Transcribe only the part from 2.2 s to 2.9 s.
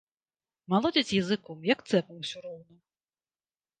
усё роўна.